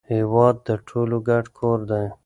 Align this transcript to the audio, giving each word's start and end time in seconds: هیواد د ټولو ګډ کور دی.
هیواد 0.11 0.55
د 0.67 0.69
ټولو 0.87 1.15
ګډ 1.27 1.45
کور 1.57 1.79
دی. 1.91 2.05